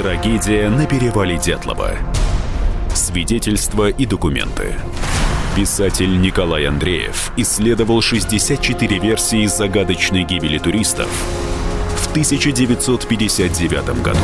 Трагедия 0.00 0.70
на 0.70 0.86
перевале 0.86 1.36
Дятлова. 1.36 1.90
Свидетельства 2.94 3.90
и 3.90 4.06
документы. 4.06 4.76
Писатель 5.54 6.18
Николай 6.18 6.64
Андреев 6.64 7.30
исследовал 7.36 8.00
64 8.00 8.98
версии 8.98 9.44
загадочной 9.44 10.24
гибели 10.24 10.56
туристов 10.56 11.06
в 11.98 12.10
1959 12.12 14.02
году. 14.02 14.18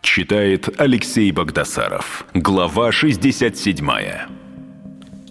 Читает 0.00 0.68
Алексей 0.80 1.32
Богдасаров. 1.32 2.26
Глава 2.32 2.92
67. 2.92 3.90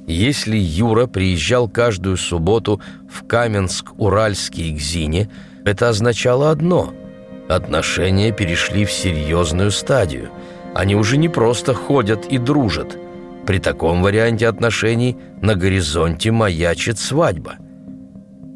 Если 0.06 0.58
Юра 0.58 1.08
приезжал 1.08 1.70
каждую 1.70 2.18
субботу 2.18 2.82
в 3.10 3.24
Каменск-Уральский 3.24 4.76
к 4.76 4.82
Зине, 4.82 5.32
это 5.64 5.88
означало 5.88 6.52
одно– 6.52 6.94
отношения 7.48 8.32
перешли 8.32 8.86
в 8.86 8.92
серьезную 8.92 9.72
стадию. 9.72 10.30
Они 10.74 10.96
уже 10.96 11.18
не 11.18 11.30
просто 11.30 11.74
ходят 11.74 12.26
и 12.26 12.38
дружат. 12.38 12.98
При 13.46 13.60
таком 13.60 14.02
варианте 14.02 14.48
отношений 14.48 15.18
на 15.42 15.56
горизонте 15.56 16.32
маячит 16.32 17.00
свадьба. 17.00 17.56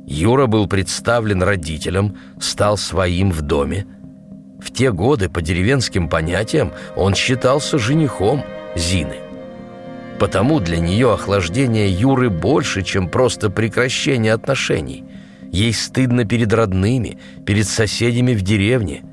Юра 0.06 0.48
был 0.48 0.68
представлен 0.68 1.44
родителям, 1.44 2.18
стал 2.40 2.78
своим 2.78 3.32
в 3.32 3.42
доме. 3.42 3.86
В 4.60 4.72
те 4.72 4.92
годы, 4.92 5.30
по 5.30 5.42
деревенским 5.42 6.10
понятиям, 6.10 6.72
он 6.96 7.14
считался 7.14 7.78
женихом 7.78 8.44
Зины– 8.76 9.18
Потому 10.20 10.60
для 10.60 10.80
нее 10.80 11.14
охлаждение 11.14 11.90
Юры 11.90 12.30
больше, 12.30 12.84
чем 12.84 13.08
просто 13.08 13.50
прекращение 13.50 14.34
отношений. 14.34 15.06
Ей 15.52 15.74
стыдно 15.74 16.26
перед 16.26 16.54
родными, 16.54 17.18
перед 17.46 17.68
соседями 17.68 18.34
в 18.34 18.42
деревне. 18.42 19.04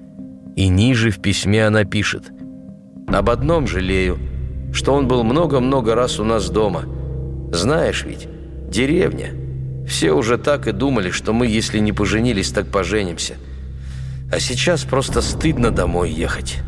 И 0.57 0.69
ниже 0.69 1.11
в 1.11 1.21
письме 1.21 1.67
она 1.67 1.85
пишет 1.85 2.31
«Об 3.09 3.31
одном 3.31 3.67
жалею, 3.67 4.19
что 4.73 4.93
он 4.93 5.09
был 5.09 5.23
много-много 5.25 5.95
раз 5.95 6.19
у 6.19 6.25
нас 6.25 6.51
дома. 6.51 6.85
Знаешь 7.53 8.05
ведь, 8.05 8.29
деревня. 8.71 9.31
Все 9.87 10.13
уже 10.13 10.37
так 10.39 10.67
и 10.67 10.73
думали, 10.73 11.11
что 11.11 11.33
мы, 11.33 11.47
если 11.47 11.79
не 11.79 11.93
поженились, 11.93 12.51
так 12.51 12.67
поженимся. 12.69 13.35
А 14.33 14.41
сейчас 14.41 14.85
просто 14.85 15.23
стыдно 15.23 15.71
домой 15.71 16.11
ехать». 16.11 16.59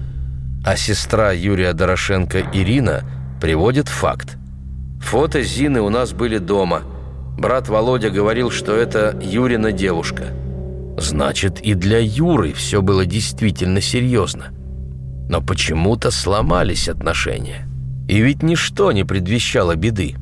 А 0.64 0.77
сестра 0.77 1.32
Юрия 1.32 1.72
Дорошенко 1.72 2.42
Ирина– 2.53 3.03
приводит 3.41 3.88
факт. 3.88 4.36
Фото 5.00 5.42
Зины 5.42 5.80
у 5.80 5.88
нас 5.88 6.12
были 6.12 6.38
дома. 6.38 6.82
Брат 7.39 7.69
Володя 7.69 8.11
говорил, 8.11 8.50
что 8.50 8.75
это 8.75 9.17
Юрина 9.22 9.72
девушка. 9.72 10.34
Значит, 10.98 11.61
и 11.61 11.75
для 11.75 11.98
Юры 11.98 12.53
все 12.53 12.83
было 12.83 13.06
действительно 13.06 13.81
серьезно. 13.81 14.48
Но 15.28 15.41
почему-то 15.41 16.11
сломались 16.11 16.89
отношения. 16.89 17.69
И 18.09 18.20
ведь 18.20 18.42
ничто 18.42 18.91
не 18.91 19.05
предвещало 19.05 19.77
беды. 19.77 20.16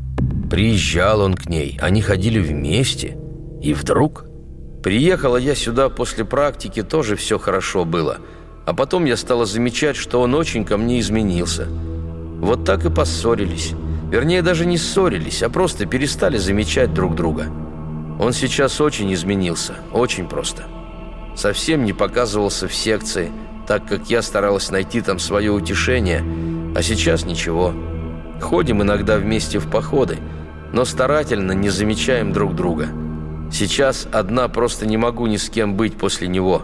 Приезжал 0.50 1.22
он 1.22 1.34
к 1.34 1.48
ней, 1.48 1.78
они 1.80 2.02
ходили 2.02 2.38
вместе. 2.38 3.16
И 3.62 3.72
вдруг... 3.72 4.26
Приехала 4.82 5.36
я 5.36 5.56
сюда 5.56 5.88
после 5.88 6.24
практики, 6.24 6.82
тоже 6.82 7.16
все 7.16 7.40
хорошо 7.40 7.84
было. 7.84 8.18
А 8.66 8.72
потом 8.72 9.04
я 9.04 9.16
стала 9.16 9.44
замечать, 9.44 9.96
что 9.96 10.20
он 10.20 10.34
очень 10.34 10.64
ко 10.64 10.76
мне 10.76 11.00
изменился– 11.00 11.66
вот 12.40 12.64
так 12.64 12.84
и 12.84 12.90
поссорились. 12.90 13.72
Вернее, 14.10 14.42
даже 14.42 14.66
не 14.66 14.78
ссорились, 14.78 15.42
а 15.42 15.50
просто 15.50 15.86
перестали 15.86 16.36
замечать 16.36 16.94
друг 16.94 17.14
друга. 17.14 17.46
Он 18.18 18.32
сейчас 18.32 18.80
очень 18.80 19.12
изменился, 19.12 19.74
очень 19.92 20.28
просто. 20.28 20.64
Совсем 21.34 21.84
не 21.84 21.92
показывался 21.92 22.68
в 22.68 22.74
секции, 22.74 23.30
так 23.66 23.86
как 23.86 24.08
я 24.08 24.22
старалась 24.22 24.70
найти 24.70 25.00
там 25.00 25.18
свое 25.18 25.50
утешение, 25.50 26.24
а 26.74 26.82
сейчас 26.82 27.24
ничего. 27.24 27.74
Ходим 28.40 28.82
иногда 28.82 29.18
вместе 29.18 29.58
в 29.58 29.70
походы, 29.70 30.18
но 30.72 30.84
старательно 30.84 31.52
не 31.52 31.68
замечаем 31.68 32.32
друг 32.32 32.54
друга. 32.54 32.88
Сейчас 33.52 34.08
одна 34.12 34.48
просто 34.48 34.86
не 34.86 34.96
могу 34.96 35.26
ни 35.26 35.36
с 35.36 35.50
кем 35.50 35.76
быть 35.76 35.96
после 35.96 36.28
него, 36.28 36.62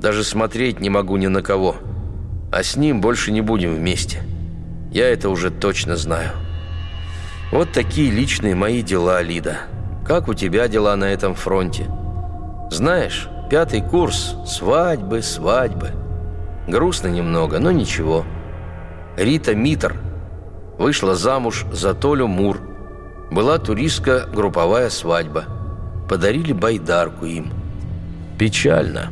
даже 0.00 0.24
смотреть 0.24 0.80
не 0.80 0.90
могу 0.90 1.16
ни 1.16 1.28
на 1.28 1.42
кого. 1.42 1.76
А 2.52 2.62
с 2.62 2.76
ним 2.76 3.00
больше 3.00 3.32
не 3.32 3.40
будем 3.40 3.74
вместе». 3.74 4.22
Я 4.92 5.08
это 5.08 5.28
уже 5.28 5.50
точно 5.50 5.96
знаю. 5.96 6.30
Вот 7.52 7.72
такие 7.72 8.10
личные 8.10 8.54
мои 8.54 8.82
дела, 8.82 9.22
Лида. 9.22 9.58
Как 10.06 10.28
у 10.28 10.34
тебя 10.34 10.68
дела 10.68 10.94
на 10.96 11.06
этом 11.06 11.34
фронте? 11.34 11.90
Знаешь, 12.70 13.28
пятый 13.50 13.80
курс, 13.80 14.36
свадьбы, 14.46 15.22
свадьбы. 15.22 15.90
Грустно 16.68 17.08
немного, 17.08 17.58
но 17.58 17.72
ничего. 17.72 18.24
Рита 19.16 19.54
Митр 19.56 19.96
вышла 20.78 21.16
замуж 21.16 21.66
за 21.72 21.92
Толю 21.94 22.28
Мур. 22.28 22.60
Была 23.32 23.58
туристка 23.58 24.26
групповая 24.32 24.88
свадьба. 24.88 25.44
Подарили 26.08 26.52
байдарку 26.52 27.26
им. 27.26 27.52
Печально. 28.38 29.10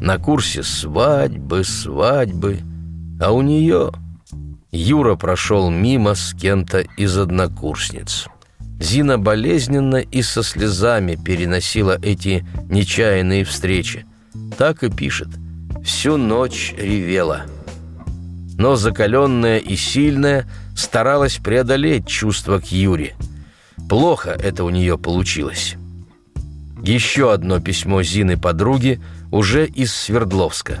На 0.00 0.18
курсе 0.18 0.62
свадьбы, 0.62 1.64
свадьбы, 1.64 2.60
а 3.20 3.32
у 3.32 3.42
нее 3.42 3.90
Юра 4.76 5.16
прошел 5.16 5.70
мимо 5.70 6.14
с 6.14 6.34
кем-то 6.34 6.80
из 6.98 7.16
однокурсниц. 7.16 8.26
Зина 8.78 9.18
болезненно 9.18 9.96
и 9.96 10.20
со 10.20 10.42
слезами 10.42 11.16
переносила 11.16 11.98
эти 12.02 12.46
нечаянные 12.68 13.44
встречи. 13.44 14.04
Так 14.58 14.84
и 14.84 14.90
пишет. 14.90 15.28
Всю 15.82 16.18
ночь 16.18 16.74
ревела. 16.76 17.46
Но 18.58 18.76
закаленная 18.76 19.58
и 19.58 19.76
сильная 19.76 20.46
старалась 20.76 21.38
преодолеть 21.38 22.06
чувства 22.06 22.58
к 22.58 22.66
Юре. 22.66 23.14
Плохо 23.88 24.30
это 24.30 24.62
у 24.64 24.68
нее 24.68 24.98
получилось. 24.98 25.76
Еще 26.82 27.32
одно 27.32 27.60
письмо 27.60 28.02
Зины 28.02 28.36
подруги 28.36 29.00
уже 29.32 29.66
из 29.66 29.94
Свердловска. 29.94 30.80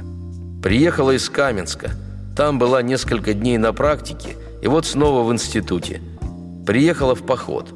Приехала 0.62 1.12
из 1.12 1.30
Каменска– 1.30 1.92
там 2.36 2.58
была 2.58 2.82
несколько 2.82 3.32
дней 3.32 3.56
на 3.56 3.72
практике, 3.72 4.36
и 4.60 4.68
вот 4.68 4.84
снова 4.84 5.26
в 5.26 5.32
институте. 5.32 6.02
Приехала 6.66 7.14
в 7.14 7.22
поход. 7.22 7.72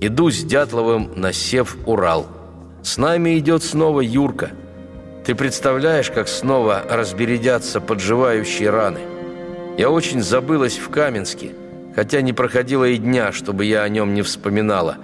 Иду 0.00 0.30
с 0.30 0.44
Дятловым 0.44 1.10
на 1.16 1.32
Сев 1.32 1.76
Урал. 1.84 2.28
С 2.82 2.96
нами 2.96 3.36
идет 3.38 3.64
снова 3.64 4.00
Юрка. 4.00 4.50
Ты 5.26 5.34
представляешь, 5.34 6.10
как 6.10 6.28
снова 6.28 6.82
разбередятся 6.88 7.80
подживающие 7.80 8.70
раны? 8.70 9.00
Я 9.76 9.90
очень 9.90 10.22
забылась 10.22 10.78
в 10.78 10.88
Каменске, 10.90 11.50
хотя 11.96 12.20
не 12.20 12.32
проходило 12.32 12.84
и 12.84 12.98
дня, 12.98 13.32
чтобы 13.32 13.64
я 13.64 13.82
о 13.82 13.88
нем 13.88 14.14
не 14.14 14.22
вспоминала. 14.22 14.98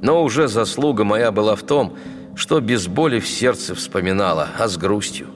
Но 0.00 0.24
уже 0.24 0.48
заслуга 0.48 1.04
моя 1.04 1.32
была 1.32 1.54
в 1.54 1.62
том, 1.62 1.96
что 2.34 2.60
без 2.60 2.86
боли 2.86 3.20
в 3.20 3.28
сердце 3.28 3.74
вспоминала, 3.74 4.48
а 4.58 4.68
с 4.68 4.78
грустью. 4.78 5.26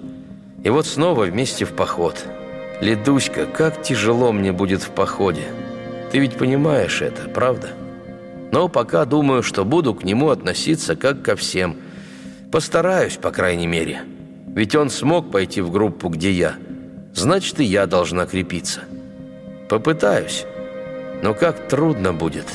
И 0.65 0.71
вот 0.71 0.87
снова 0.87 1.25
вместе 1.25 1.67
в 1.67 1.73
поход– 1.73 2.17
«Ледуська, 2.83 3.47
как 3.47 3.81
тяжело 3.85 4.33
мне 4.33 4.51
будет 4.51 4.83
в 4.83 4.91
походе. 4.91 5.45
Ты 6.11 6.19
ведь 6.19 6.37
понимаешь 6.37 7.01
это, 7.01 7.29
правда? 7.29 7.69
Но 8.51 8.69
пока 8.69 9.05
думаю, 9.05 9.45
что 9.45 9.65
буду 9.65 9.95
к 9.95 10.03
нему 10.03 10.31
относиться 10.31 10.97
как 10.97 11.23
ко 11.23 11.37
всем. 11.37 11.77
Постараюсь, 12.51 13.17
по 13.19 13.31
крайней 13.31 13.69
мере. 13.69 14.03
Ведь 14.49 14.75
он 14.75 14.91
смог 14.91 15.31
пойти 15.31 15.61
в 15.61 15.71
группу, 15.71 16.09
где 16.09 16.33
я. 16.33 16.57
Значит, 17.15 17.61
и 17.61 17.65
я 17.65 17.87
должна 17.87 18.27
крепиться. 18.27 18.81
Попытаюсь. 19.69 20.45
Но 21.23 21.35
как 21.35 21.69
трудно 21.69 22.13
будет. 22.13 22.47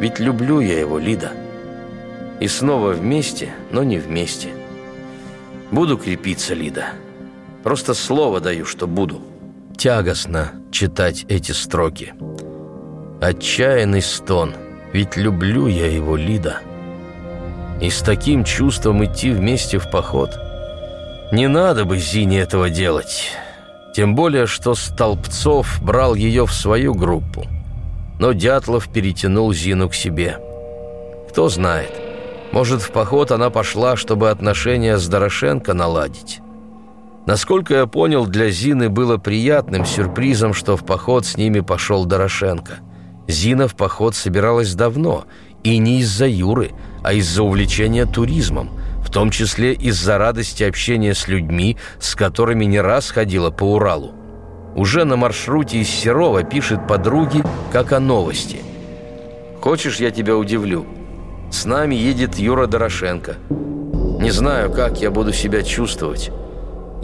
Ведь 0.00 0.20
люблю 0.20 0.60
я 0.60 0.80
его, 0.80 0.98
Лида. 0.98 1.32
И 2.40 2.48
снова 2.48 2.92
вместе, 2.92 3.52
но 3.70 3.84
не 3.84 3.98
вместе. 3.98 4.48
Буду 5.70 5.98
крепиться, 5.98 6.54
Лида. 6.54 6.86
Просто 7.62 7.92
слово 7.92 8.40
даю, 8.40 8.64
что 8.64 8.86
буду». 8.86 9.33
Тягостно 9.76 10.52
читать 10.70 11.26
эти 11.28 11.52
строки. 11.52 12.14
Отчаянный 13.20 14.02
стон, 14.02 14.54
ведь 14.92 15.16
люблю 15.16 15.66
я 15.66 15.86
его, 15.86 16.16
Лида. 16.16 16.60
И 17.80 17.90
с 17.90 18.00
таким 18.00 18.44
чувством 18.44 19.04
идти 19.04 19.30
вместе 19.30 19.78
в 19.78 19.90
поход. 19.90 20.30
Не 21.32 21.48
надо 21.48 21.84
бы 21.84 21.98
Зине 21.98 22.40
этого 22.40 22.70
делать. 22.70 23.32
Тем 23.94 24.14
более, 24.14 24.46
что 24.46 24.74
Столбцов 24.74 25.82
брал 25.82 26.14
ее 26.14 26.46
в 26.46 26.52
свою 26.52 26.94
группу. 26.94 27.44
Но 28.18 28.32
Дятлов 28.32 28.88
перетянул 28.88 29.52
Зину 29.52 29.88
к 29.88 29.94
себе. 29.94 30.38
Кто 31.28 31.48
знает, 31.48 31.92
может, 32.52 32.80
в 32.80 32.92
поход 32.92 33.32
она 33.32 33.50
пошла, 33.50 33.96
чтобы 33.96 34.30
отношения 34.30 34.98
с 34.98 35.08
Дорошенко 35.08 35.74
наладить. 35.74 36.40
Насколько 37.26 37.74
я 37.74 37.86
понял, 37.86 38.26
для 38.26 38.50
Зины 38.50 38.90
было 38.90 39.16
приятным 39.16 39.86
сюрпризом, 39.86 40.52
что 40.52 40.76
в 40.76 40.84
поход 40.84 41.24
с 41.24 41.36
ними 41.36 41.60
пошел 41.60 42.04
Дорошенко. 42.04 42.80
Зина 43.26 43.66
в 43.66 43.74
поход 43.74 44.14
собиралась 44.14 44.74
давно, 44.74 45.24
и 45.62 45.78
не 45.78 46.00
из-за 46.00 46.26
Юры, 46.26 46.72
а 47.02 47.14
из-за 47.14 47.42
увлечения 47.42 48.04
туризмом, 48.04 48.70
в 49.02 49.10
том 49.10 49.30
числе 49.30 49.72
из-за 49.72 50.18
радости 50.18 50.62
общения 50.62 51.14
с 51.14 51.26
людьми, 51.26 51.78
с 51.98 52.14
которыми 52.14 52.66
не 52.66 52.80
раз 52.80 53.10
ходила 53.10 53.50
по 53.50 53.64
Уралу. 53.64 54.12
Уже 54.76 55.04
на 55.04 55.16
маршруте 55.16 55.78
из 55.78 55.88
Серова 55.88 56.42
пишет 56.42 56.86
подруге, 56.86 57.42
как 57.72 57.92
о 57.92 58.00
новости. 58.00 58.58
«Хочешь, 59.62 59.96
я 59.96 60.10
тебя 60.10 60.36
удивлю? 60.36 60.84
С 61.50 61.64
нами 61.64 61.94
едет 61.94 62.38
Юра 62.38 62.66
Дорошенко. 62.66 63.36
Не 64.20 64.30
знаю, 64.30 64.70
как 64.70 65.00
я 65.00 65.10
буду 65.10 65.32
себя 65.32 65.62
чувствовать. 65.62 66.30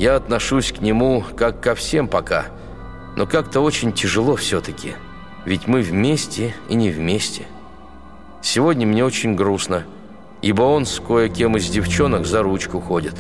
Я 0.01 0.17
отношусь 0.17 0.73
к 0.73 0.81
нему 0.81 1.23
как 1.37 1.61
ко 1.61 1.75
всем 1.75 2.09
пока, 2.09 2.47
но 3.17 3.27
как-то 3.27 3.61
очень 3.61 3.93
тяжело 3.93 4.35
все-таки, 4.35 4.95
ведь 5.45 5.67
мы 5.67 5.83
вместе 5.83 6.55
и 6.71 6.75
не 6.75 6.89
вместе. 6.89 7.43
Сегодня 8.41 8.87
мне 8.87 9.05
очень 9.05 9.35
грустно, 9.35 9.85
ибо 10.41 10.63
он 10.63 10.87
с 10.87 10.99
кое-кем 11.01 11.59
из 11.59 11.69
девчонок 11.69 12.25
за 12.25 12.43
ручку 12.43 12.81
ходит. 12.81 13.13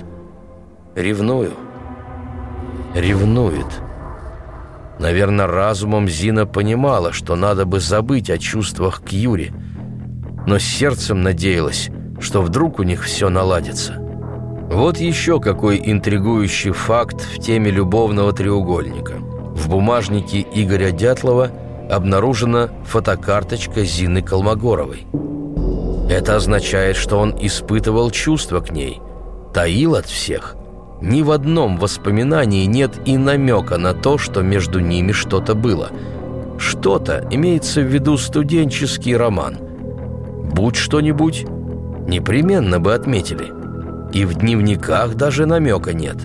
Ревную. 0.94 1.53
Ревнует. 2.94 3.69
Наверное, 4.99 5.49
разумом 5.49 6.09
Зина 6.09 6.47
понимала, 6.47 7.12
что 7.12 7.37
надо 7.37 7.67
бы 7.67 7.81
забыть 7.81 8.31
о 8.31 8.38
чувствах 8.38 9.03
к 9.03 9.11
Юре, 9.11 9.53
но 10.47 10.59
сердцем 10.59 11.21
надеялась, 11.21 11.91
что 12.21 12.41
вдруг 12.41 12.79
у 12.79 12.85
них 12.85 13.05
все 13.05 13.29
наладится. 13.29 14.10
Вот 14.70 14.99
еще 14.99 15.40
какой 15.40 15.82
интригующий 15.84 16.70
факт 16.70 17.20
в 17.22 17.40
теме 17.40 17.72
любовного 17.72 18.32
треугольника. 18.32 19.14
В 19.17 19.69
бумажнике 19.69 20.46
Игоря 20.55 20.93
Дятлова 20.93 21.50
обнаружена 21.90 22.70
фотокарточка 22.84 23.82
Зины 23.82 24.22
Колмогоровой. 24.22 25.08
Это 26.08 26.37
означает, 26.37 26.94
что 26.94 27.19
он 27.19 27.34
испытывал 27.40 28.12
чувства 28.12 28.61
к 28.61 28.70
ней, 28.70 29.00
таил 29.52 29.96
от 29.96 30.06
всех. 30.06 30.55
Ни 31.00 31.23
в 31.23 31.32
одном 31.32 31.76
воспоминании 31.76 32.64
нет 32.66 32.93
и 33.06 33.16
намека 33.16 33.76
на 33.76 33.93
то, 33.93 34.19
что 34.19 34.40
между 34.40 34.78
ними 34.78 35.11
что-то 35.11 35.56
было. 35.56 35.90
Что-то 36.58 37.26
имеется 37.32 37.81
в 37.81 37.87
виду 37.87 38.16
студенческий 38.16 39.16
роман. 39.16 39.58
Будь 40.52 40.76
что-нибудь, 40.76 41.44
непременно 42.06 42.78
бы 42.78 42.94
отметили– 42.94 43.52
и 44.12 44.25
в 44.25 44.35
дневниках 44.35 45.15
даже 45.15 45.47
намека 45.47 45.93
нет, 45.93 46.17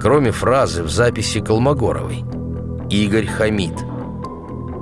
кроме 0.00 0.30
фразы 0.30 0.82
в 0.82 0.90
записи 0.90 1.40
Колмогоровой. 1.40 2.24
Игорь 2.90 3.26
хамит. 3.26 3.74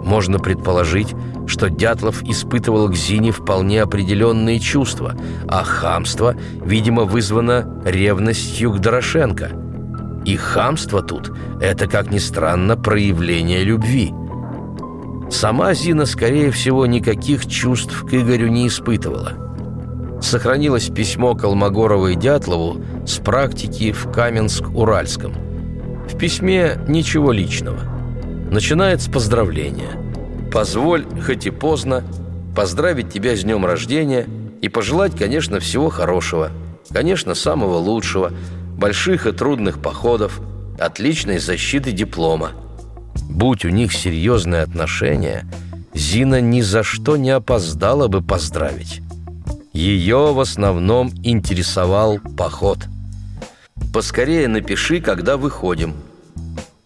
Можно 0.05 0.39
предположить, 0.39 1.15
что 1.49 1.69
Дятлов 1.69 2.23
испытывал 2.23 2.89
к 2.89 2.95
Зине 2.95 3.33
вполне 3.33 3.83
определенные 3.83 4.61
чувства, 4.61 5.17
а 5.49 5.65
хамство, 5.65 6.37
видимо, 6.65 7.03
вызвано 7.03 7.83
ревностью 7.85 8.73
к 8.73 8.79
Дорошенко. 8.79 9.51
И 10.25 10.37
хамство 10.37 11.03
тут– 11.03 11.33
это, 11.61 11.89
как 11.89 12.11
ни 12.11 12.19
странно, 12.19 12.77
проявление 12.77 13.65
любви. 13.65 14.13
Сама 15.31 15.75
Зина, 15.75 16.07
скорее 16.07 16.53
всего, 16.53 16.87
никаких 16.87 17.47
чувств 17.47 18.05
к 18.05 18.15
Игорю 18.15 18.49
не 18.49 18.69
испытывала– 18.69 19.33
сохранилось 20.21 20.89
письмо 20.89 21.35
Колмогорова 21.35 22.09
и 22.09 22.15
Дятлову 22.15 22.83
с 23.07 23.19
практики 23.19 23.93
в 23.93 24.07
Каменск-Уральском. 24.07 25.35
В 26.09 26.17
письме 26.17 26.79
ничего 26.89 27.33
личного. 27.33 27.81
Начинает 28.51 29.03
с 29.03 29.09
поздравления. 29.09 29.91
«Позволь, 30.53 31.05
хоть 31.25 31.47
и 31.47 31.51
поздно, 31.51 32.05
поздравить 32.55 33.13
тебя 33.13 33.37
с 33.37 33.43
днем 33.43 33.67
рождения 33.67 34.27
и 34.63 34.69
пожелать, 34.69 35.17
конечно, 35.17 35.61
всего 35.61 35.91
хорошего, 35.91 36.51
конечно, 36.91 37.35
самого 37.35 37.77
лучшего, 37.77 38.33
больших 38.79 39.27
и 39.27 39.33
трудных 39.33 39.81
походов, 39.81 40.41
отличной 40.79 41.39
защиты 41.39 41.93
диплома. 41.93 42.53
Будь 43.29 43.65
у 43.65 43.69
них 43.69 43.93
серьезные 43.93 44.63
отношения, 44.63 45.45
Зина 45.93 46.41
ни 46.41 46.61
за 46.61 46.83
что 46.83 47.17
не 47.17 47.31
опоздала 47.31 48.09
бы 48.09 48.23
поздравить. 48.23 49.01
Ее 49.77 50.33
в 50.33 50.41
основном 50.41 51.13
интересовал 51.23 52.19
поход. 52.39 52.79
«Поскорее 53.93 54.49
напиши, 54.49 55.03
когда 55.03 55.37
выходим». 55.37 55.97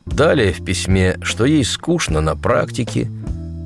Далее 0.06 0.52
в 0.52 0.64
письме, 0.64 1.16
что 1.22 1.44
ей 1.44 1.64
скучно 1.64 2.20
на 2.20 2.34
практике, 2.34 3.08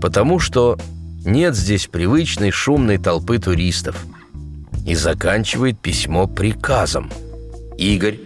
потому 0.02 0.40
что 0.40 0.78
нет 1.24 1.56
здесь 1.56 1.86
привычной 1.86 2.50
шумной 2.50 2.98
толпы 2.98 3.38
туристов. 3.38 3.96
И 4.86 4.94
заканчивает 4.94 5.78
письмо 5.78 6.26
приказом. 6.26 7.10
«Игорь, 7.78 8.20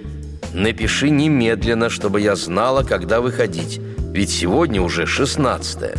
напиши 0.53 1.11
немедленно, 1.11 1.91
чтобы 1.91 2.21
я 2.21 2.35
знала, 2.35 2.83
когда 2.83 3.21
выходить, 3.21 3.81
ведь 4.13 4.31
сегодня 4.31 4.83
уже 4.83 5.07
шестнадцатое». 5.07 5.95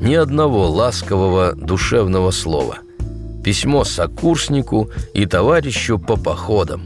Ни 0.00 0.14
одного 0.14 0.70
ласкового 0.70 1.52
душевного 1.52 2.30
слова– 2.30 2.78
письмо 3.42 3.84
сокурснику 3.84 4.90
и 5.14 5.26
товарищу 5.26 5.98
по 5.98 6.16
походам. 6.16 6.82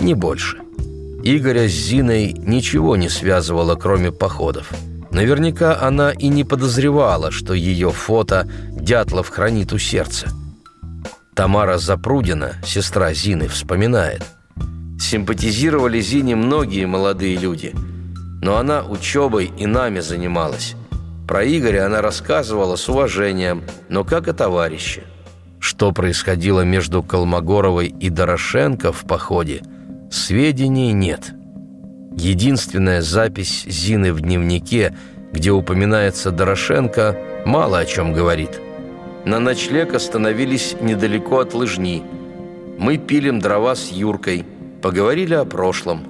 Не 0.00 0.14
больше. 0.14 0.58
Игоря 1.22 1.68
с 1.68 1.72
Зиной 1.72 2.34
ничего 2.36 2.96
не 2.96 3.08
связывало, 3.08 3.76
кроме 3.76 4.12
походов. 4.12 4.70
Наверняка 5.10 5.80
она 5.80 6.10
и 6.10 6.28
не 6.28 6.44
подозревала, 6.44 7.30
что 7.30 7.54
ее 7.54 7.90
фото 7.90 8.48
Дятлов 8.72 9.28
хранит 9.28 9.72
у 9.72 9.78
сердца. 9.78 10.28
Тамара 11.34 11.78
Запрудина, 11.78 12.56
сестра 12.64 13.14
Зины, 13.14 13.48
вспоминает. 13.48 14.22
Симпатизировали 15.00 16.00
Зине 16.00 16.36
многие 16.36 16.84
молодые 16.86 17.36
люди, 17.36 17.72
но 18.42 18.56
она 18.56 18.82
учебой 18.82 19.50
и 19.56 19.66
нами 19.66 20.00
занималась. 20.00 20.74
Про 21.26 21.44
Игоря 21.44 21.86
она 21.86 22.02
рассказывала 22.02 22.76
с 22.76 22.88
уважением, 22.88 23.62
но 23.88 24.04
как 24.04 24.28
о 24.28 24.34
товарище– 24.34 25.04
что 25.74 25.90
происходило 25.90 26.60
между 26.60 27.02
Колмогоровой 27.02 27.88
и 27.88 28.08
Дорошенко 28.08 28.92
в 28.92 29.04
походе, 29.06 29.60
сведений 30.08 30.92
нет. 30.92 31.34
Единственная 32.16 33.02
запись 33.02 33.64
Зины 33.66 34.12
в 34.12 34.20
дневнике, 34.20 34.96
где 35.32 35.50
упоминается 35.50 36.30
Дорошенко, 36.30 37.18
мало 37.44 37.80
о 37.80 37.86
чем 37.86 38.12
говорит. 38.12 38.60
На 39.24 39.40
ночлег 39.40 39.94
остановились 39.94 40.76
недалеко 40.80 41.40
от 41.40 41.54
лыжни. 41.54 42.04
Мы 42.78 42.96
пилим 42.96 43.40
дрова 43.40 43.74
с 43.74 43.90
Юркой, 43.90 44.44
поговорили 44.80 45.34
о 45.34 45.44
прошлом. 45.44 46.06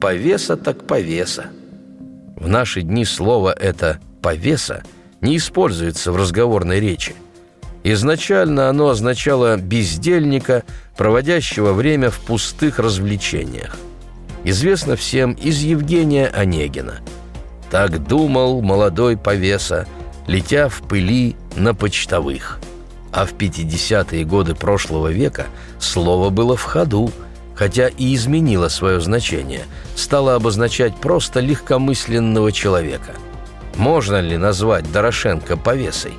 Повеса 0.00 0.56
так 0.56 0.86
повеса. 0.86 1.48
В 2.34 2.48
наши 2.48 2.80
дни 2.80 3.04
слово 3.04 3.52
это 3.52 4.00
«повеса» 4.22 4.84
не 5.20 5.36
используется 5.36 6.12
в 6.12 6.16
разговорной 6.16 6.80
речи. 6.80 7.14
Изначально 7.88 8.68
оно 8.68 8.88
означало 8.88 9.56
бездельника, 9.56 10.64
проводящего 10.96 11.72
время 11.72 12.10
в 12.10 12.18
пустых 12.18 12.80
развлечениях. 12.80 13.76
Известно 14.42 14.96
всем 14.96 15.34
из 15.34 15.60
Евгения 15.60 16.26
Онегина. 16.26 16.98
Так 17.70 18.04
думал 18.04 18.60
молодой 18.60 19.16
повеса, 19.16 19.86
летя 20.26 20.68
в 20.68 20.82
пыли 20.82 21.36
на 21.54 21.76
почтовых. 21.76 22.58
А 23.12 23.24
в 23.24 23.34
50-е 23.34 24.24
годы 24.24 24.56
прошлого 24.56 25.12
века 25.12 25.46
слово 25.78 26.30
было 26.30 26.56
в 26.56 26.64
ходу, 26.64 27.12
хотя 27.54 27.86
и 27.86 28.16
изменило 28.16 28.66
свое 28.66 29.00
значение, 29.00 29.62
стало 29.94 30.34
обозначать 30.34 30.96
просто 30.96 31.38
легкомысленного 31.38 32.50
человека. 32.50 33.12
Можно 33.76 34.20
ли 34.20 34.36
назвать 34.36 34.90
Дорошенко 34.90 35.56
повесой? 35.56 36.14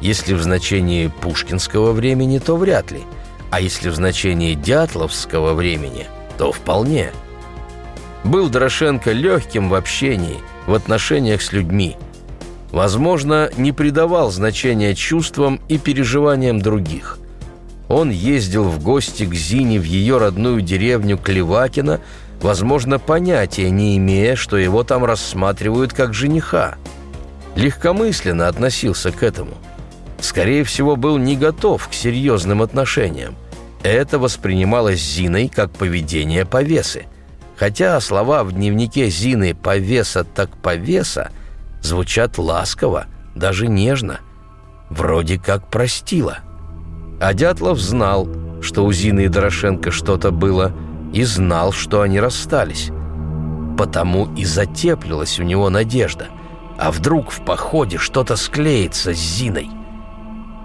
Если 0.00 0.34
в 0.34 0.42
значении 0.42 1.08
пушкинского 1.08 1.92
времени, 1.92 2.38
то 2.38 2.56
вряд 2.56 2.90
ли. 2.92 3.02
А 3.50 3.60
если 3.60 3.88
в 3.88 3.96
значении 3.96 4.54
дятловского 4.54 5.54
времени, 5.54 6.06
то 6.36 6.52
вполне. 6.52 7.10
Был 8.24 8.48
Дорошенко 8.48 9.12
легким 9.12 9.68
в 9.68 9.74
общении, 9.74 10.38
в 10.66 10.74
отношениях 10.74 11.42
с 11.42 11.52
людьми. 11.52 11.96
Возможно, 12.70 13.50
не 13.56 13.72
придавал 13.72 14.30
значения 14.30 14.94
чувствам 14.94 15.60
и 15.68 15.78
переживаниям 15.78 16.60
других. 16.60 17.18
Он 17.88 18.10
ездил 18.10 18.64
в 18.64 18.82
гости 18.82 19.24
к 19.24 19.34
Зине 19.34 19.80
в 19.80 19.84
ее 19.84 20.18
родную 20.18 20.60
деревню 20.60 21.16
Клевакина, 21.16 22.00
возможно, 22.42 22.98
понятия 22.98 23.70
не 23.70 23.96
имея, 23.96 24.36
что 24.36 24.58
его 24.58 24.84
там 24.84 25.06
рассматривают 25.06 25.94
как 25.94 26.12
жениха. 26.12 26.76
Легкомысленно 27.56 28.46
относился 28.46 29.10
к 29.10 29.22
этому– 29.22 29.54
скорее 30.20 30.64
всего, 30.64 30.96
был 30.96 31.18
не 31.18 31.36
готов 31.36 31.88
к 31.88 31.92
серьезным 31.92 32.62
отношениям. 32.62 33.36
Это 33.82 34.18
воспринималось 34.18 35.00
Зиной 35.00 35.48
как 35.48 35.70
поведение 35.72 36.44
повесы. 36.44 37.06
Хотя 37.56 38.00
слова 38.00 38.44
в 38.44 38.52
дневнике 38.52 39.08
Зины 39.08 39.54
«повеса 39.54 40.24
так 40.24 40.56
повеса» 40.56 41.30
звучат 41.82 42.38
ласково, 42.38 43.06
даже 43.34 43.66
нежно. 43.66 44.20
Вроде 44.90 45.38
как 45.38 45.68
простила. 45.68 46.38
А 47.20 47.34
Дятлов 47.34 47.80
знал, 47.80 48.28
что 48.62 48.84
у 48.84 48.92
Зины 48.92 49.24
и 49.24 49.28
Дорошенко 49.28 49.90
что-то 49.90 50.30
было, 50.30 50.72
и 51.12 51.24
знал, 51.24 51.72
что 51.72 52.02
они 52.02 52.20
расстались. 52.20 52.90
Потому 53.76 54.32
и 54.34 54.44
затеплилась 54.44 55.40
у 55.40 55.42
него 55.42 55.68
надежда. 55.68 56.26
А 56.78 56.92
вдруг 56.92 57.30
в 57.30 57.44
походе 57.44 57.98
что-то 57.98 58.36
склеится 58.36 59.14
с 59.14 59.18
Зиной? 59.18 59.68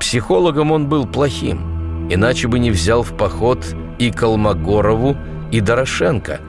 Психологом 0.04 0.74
он 0.74 0.90
был 0.90 1.08
плохим, 1.08 2.10
иначе 2.12 2.50
бы 2.50 2.60
не 2.60 2.72
взял 2.72 3.04
в 3.04 3.16
поход 3.16 3.66
и 4.00 4.12
Колмогорову, 4.12 5.16
и 5.50 5.62
Дорошенко. 5.62 6.42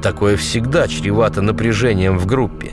Такое 0.00 0.36
всегда 0.36 0.86
чревато 0.86 1.42
напряжением 1.42 2.18
в 2.18 2.26
группе. 2.26 2.70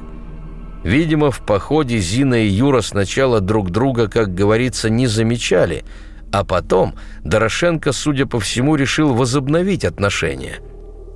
Видимо, 0.84 1.32
в 1.32 1.40
походе 1.40 1.98
Зина 1.98 2.36
и 2.36 2.48
Юра 2.48 2.82
сначала 2.82 3.42
друг 3.42 3.72
друга, 3.72 4.08
как 4.08 4.36
говорится, 4.36 4.92
не 4.92 5.08
замечали, 5.08 5.84
а 6.32 6.46
потом 6.46 6.94
Дорошенко, 7.24 7.92
судя 7.92 8.28
по 8.28 8.40
всему, 8.40 8.76
решил 8.76 9.16
возобновить 9.16 9.86
отношения. 9.86 10.60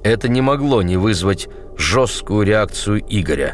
Это 0.03 0.29
не 0.29 0.41
могло 0.41 0.81
не 0.81 0.97
вызвать 0.97 1.47
жесткую 1.77 2.41
реакцию 2.41 3.03
Игоря. 3.07 3.53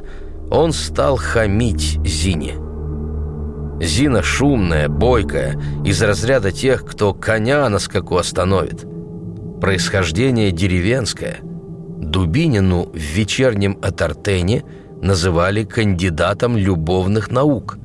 Он 0.49 0.71
стал 0.71 1.17
хамить 1.17 1.99
Зине. 2.05 2.66
Зина 3.79 4.23
шумная, 4.23 4.89
бойкая, 4.89 5.55
из 5.85 6.01
разряда 6.01 6.51
тех, 6.51 6.83
кто 6.83 7.13
коня 7.13 7.69
на 7.69 7.77
скаку 7.77 8.17
остановит. 8.17 8.85
Происхождение 9.61 10.51
деревенское. 10.51 11.37
Дубинину 11.41 12.89
в 12.91 12.97
вечернем 12.97 13.77
Атартене 13.81 14.63
называли 15.01 15.63
кандидатом 15.63 16.57
любовных 16.57 17.29
наук. 17.29 17.77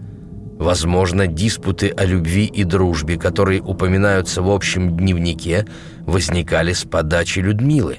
Возможно, 0.59 1.27
диспуты 1.27 1.89
о 1.89 2.05
любви 2.05 2.47
и 2.47 2.65
дружбе, 2.65 3.19
которые 3.19 3.61
упоминаются 3.61 4.41
в 4.43 4.51
общем 4.51 4.97
дневнике, 4.97 5.67
возникали 6.07 6.73
с 6.73 6.85
подачи 6.85 7.41
Людмилы. 7.41 7.99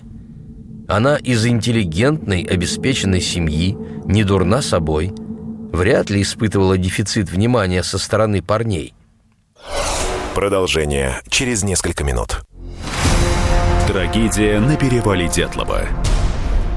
Она 0.87 1.17
из 1.17 1.45
интеллигентной, 1.45 2.43
обеспеченной 2.43 3.21
семьи, 3.21 3.77
не 4.05 4.23
дурна 4.23 4.63
собой– 4.63 5.13
вряд 5.73 6.09
ли 6.09 6.21
испытывала 6.21 6.77
дефицит 6.77 7.29
внимания 7.29 7.83
со 7.83 7.97
стороны 7.97 8.41
парней. 8.41 8.93
Продолжение 10.33 11.19
через 11.27 11.63
несколько 11.63 12.05
минут. 12.05 12.43
Трагедия 13.87 14.59
на 14.59 14.77
перевале 14.77 15.27
Дятлова. 15.27 15.81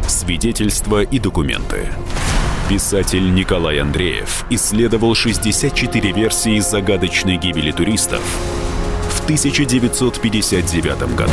Свидетельства 0.08 1.02
и 1.02 1.18
документы. 1.18 1.88
Писатель 2.68 3.32
Николай 3.32 3.78
Андреев 3.78 4.44
исследовал 4.50 5.14
64 5.14 6.12
версии 6.12 6.58
загадочной 6.58 7.36
гибели 7.36 7.70
туристов 7.70 8.22
в 9.10 9.24
1959 9.24 11.14
году. 11.14 11.32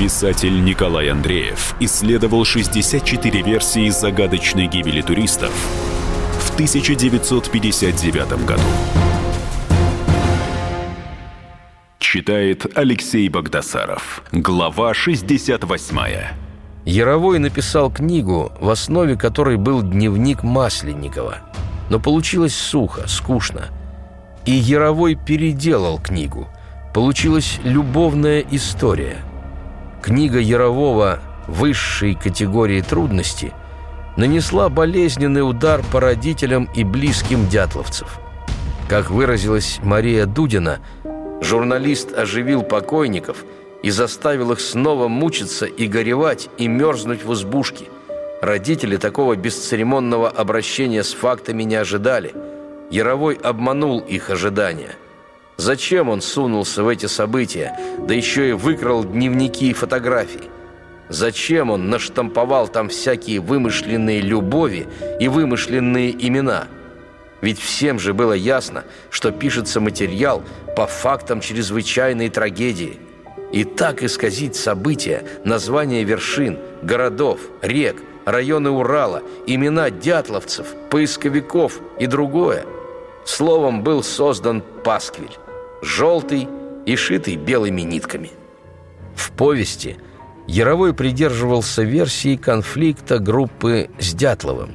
Писатель 0.00 0.64
Николай 0.64 1.10
Андреев 1.10 1.76
исследовал 1.78 2.46
64 2.46 3.42
версии 3.42 3.90
загадочной 3.90 4.66
гибели 4.66 5.02
туристов 5.02 5.52
в 6.40 6.54
1959 6.54 8.46
году. 8.46 8.62
Читает 11.98 12.78
Алексей 12.78 13.28
Богдасаров. 13.28 14.22
Глава 14.32 14.94
68. 14.94 15.98
Яровой 16.86 17.38
написал 17.38 17.90
книгу, 17.90 18.52
в 18.58 18.70
основе 18.70 19.16
которой 19.16 19.58
был 19.58 19.82
дневник 19.82 20.42
Масленникова. 20.42 21.40
Но 21.90 22.00
получилось 22.00 22.56
сухо, 22.56 23.06
скучно. 23.06 23.66
И 24.46 24.52
Яровой 24.52 25.14
переделал 25.14 25.98
книгу. 25.98 26.48
Получилась 26.94 27.60
любовная 27.64 28.42
история– 28.50 29.18
Книга 30.02 30.38
Ярового 30.38 31.20
высшей 31.46 32.14
категории 32.14 32.80
трудности 32.80 33.52
нанесла 34.16 34.70
болезненный 34.70 35.48
удар 35.48 35.82
по 35.92 36.00
родителям 36.00 36.68
и 36.74 36.84
близким 36.84 37.46
дятловцев. 37.48 38.18
Как 38.88 39.10
выразилась 39.10 39.78
Мария 39.82 40.24
Дудина, 40.24 40.80
журналист 41.42 42.16
оживил 42.16 42.62
покойников 42.62 43.44
и 43.82 43.90
заставил 43.90 44.52
их 44.52 44.60
снова 44.60 45.08
мучиться 45.08 45.66
и 45.66 45.86
горевать 45.86 46.48
и 46.56 46.66
мерзнуть 46.66 47.24
в 47.24 47.32
избушке. 47.34 47.84
Родители 48.40 48.96
такого 48.96 49.36
бесцеремонного 49.36 50.30
обращения 50.30 51.04
с 51.04 51.12
фактами 51.12 51.62
не 51.62 51.76
ожидали. 51.76 52.34
Яровой 52.90 53.34
обманул 53.34 54.00
их 54.00 54.30
ожидания– 54.30 54.96
Зачем 55.60 56.08
он 56.08 56.22
сунулся 56.22 56.82
в 56.82 56.88
эти 56.88 57.04
события, 57.04 57.78
да 57.98 58.14
еще 58.14 58.48
и 58.48 58.52
выкрал 58.52 59.04
дневники 59.04 59.68
и 59.68 59.74
фотографии? 59.74 60.48
Зачем 61.10 61.70
он 61.70 61.90
наштамповал 61.90 62.66
там 62.66 62.88
всякие 62.88 63.40
вымышленные 63.40 64.22
любови 64.22 64.88
и 65.20 65.28
вымышленные 65.28 66.12
имена? 66.12 66.66
Ведь 67.42 67.60
всем 67.60 67.98
же 67.98 68.14
было 68.14 68.32
ясно, 68.32 68.84
что 69.10 69.32
пишется 69.32 69.80
материал 69.80 70.42
по 70.76 70.86
фактам 70.86 71.42
чрезвычайной 71.42 72.30
трагедии. 72.30 72.98
И 73.52 73.64
так 73.64 74.02
исказить 74.02 74.56
события, 74.56 75.24
названия 75.44 76.04
вершин, 76.04 76.58
городов, 76.80 77.38
рек, 77.60 78.02
районы 78.24 78.70
Урала, 78.70 79.22
имена 79.46 79.90
дятловцев, 79.90 80.68
поисковиков 80.88 81.80
и 81.98 82.06
другое. 82.06 82.64
Словом, 83.26 83.82
был 83.82 84.02
создан 84.02 84.62
пасквиль 84.82 85.36
желтый 85.82 86.48
и 86.86 86.96
шитый 86.96 87.36
белыми 87.36 87.82
нитками. 87.82 88.30
В 89.14 89.30
повести 89.32 89.96
Яровой 90.46 90.94
придерживался 90.94 91.82
версии 91.82 92.36
конфликта 92.36 93.18
группы 93.20 93.88
с 94.00 94.14
Дятловым, 94.14 94.70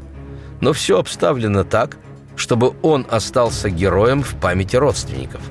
но 0.62 0.72
все 0.72 1.00
обставлено 1.00 1.64
так, 1.66 1.98
чтобы 2.38 2.74
он 2.82 3.06
остался 3.10 3.70
героем 3.70 4.24
в 4.24 4.36
памяти 4.36 4.78
родственников. 4.78 5.42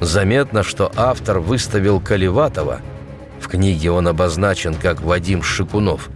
Заметно, 0.00 0.62
что 0.62 0.92
автор 0.94 1.38
выставил 1.38 2.00
Каливатова, 2.00 2.80
в 3.40 3.48
книге 3.48 3.90
он 3.90 4.08
обозначен 4.08 4.74
как 4.74 5.00
Вадим 5.00 5.42
Шикунов, 5.42 6.10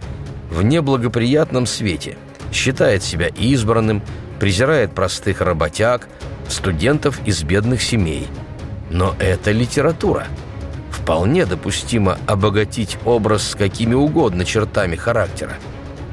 в 0.51 0.61
неблагоприятном 0.61 1.65
свете, 1.65 2.17
считает 2.51 3.01
себя 3.01 3.27
избранным, 3.27 4.03
презирает 4.39 4.93
простых 4.93 5.41
работяг, 5.41 6.07
студентов 6.47 7.19
из 7.25 7.41
бедных 7.41 7.81
семей– 7.81 8.27
но 8.89 9.15
это 9.19 9.51
литература. 9.51 10.27
Вполне 10.91 11.45
допустимо 11.45 12.17
обогатить 12.27 12.97
образ 13.05 13.49
с 13.49 13.55
какими 13.55 13.93
угодно 13.93 14.45
чертами 14.45 14.95
характера. 14.95 15.53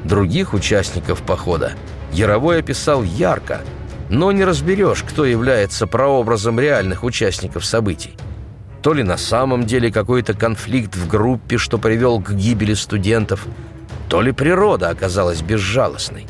Других 0.03 0.53
участников 0.53 1.21
похода 1.21 1.73
Яровой 2.11 2.59
описал 2.59 3.01
ярко, 3.03 3.61
но 4.09 4.31
не 4.31 4.43
разберешь, 4.43 5.03
кто 5.03 5.25
является 5.25 5.87
прообразом 5.87 6.59
реальных 6.59 7.03
участников 7.03 7.65
событий. 7.65 8.15
То 8.83 8.93
ли 8.93 9.01
на 9.01 9.17
самом 9.17 9.65
деле 9.65 9.91
какой-то 9.91 10.33
конфликт 10.33 10.95
в 10.95 11.07
группе, 11.07 11.57
что 11.57 11.77
привел 11.77 12.21
к 12.21 12.31
гибели 12.31 12.73
студентов, 12.73 13.47
то 14.09 14.21
ли 14.21 14.31
природа 14.31 14.89
оказалась 14.89 15.41
безжалостной. 15.41 16.27